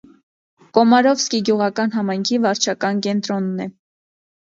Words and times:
Կոմարովսկի 0.77 1.43
գյուղական 1.51 1.95
համայնքի 1.99 2.43
վարչական 2.49 3.07
կենտրոննէ։ 3.11 3.73